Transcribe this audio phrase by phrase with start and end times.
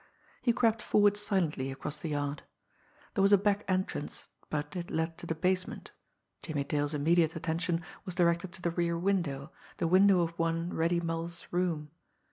[0.41, 2.41] He crept forward silently across the yard.
[3.13, 5.91] There was a back entrance, but it led to the basement
[6.41, 10.99] Jimmie Dale's immediate attention was directed to the rear window, the window of one Reddy
[11.01, 11.91] Mull's room.